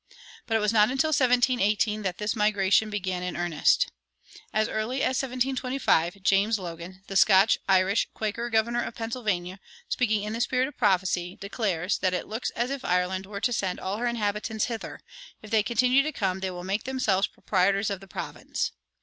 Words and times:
But 0.47 0.57
it 0.57 0.61
was 0.61 0.73
not 0.73 0.89
until 0.89 1.09
1718 1.09 2.01
that 2.01 2.17
this 2.17 2.35
migration 2.35 2.89
began 2.89 3.21
in 3.21 3.37
earnest. 3.37 3.91
As 4.51 4.67
early 4.67 5.03
as 5.03 5.21
1725 5.21 6.23
James 6.23 6.57
Logan, 6.57 7.03
the 7.05 7.15
Scotch 7.15 7.59
Irish 7.69 8.07
Quaker 8.15 8.49
governor 8.49 8.81
of 8.81 8.95
Pennsylvania, 8.95 9.59
speaking 9.89 10.23
in 10.23 10.33
the 10.33 10.41
spirit 10.41 10.67
of 10.67 10.75
prophecy, 10.75 11.37
declares 11.39 11.99
that 11.99 12.15
"it 12.15 12.25
looks 12.25 12.49
as 12.55 12.71
if 12.71 12.83
Ireland 12.83 13.27
were 13.27 13.41
to 13.41 13.53
send 13.53 13.79
all 13.79 13.97
her 13.97 14.07
inhabitants 14.07 14.65
hither; 14.65 15.01
if 15.43 15.51
they 15.51 15.61
continue 15.61 16.01
to 16.01 16.11
come 16.11 16.39
they 16.39 16.49
will 16.49 16.63
make 16.63 16.85
themselves 16.85 17.27
proprietors 17.27 17.91
of 17.91 17.99
the 17.99 18.07
province." 18.07 18.71